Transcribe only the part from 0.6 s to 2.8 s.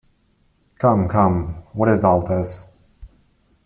Come, come, what is all this?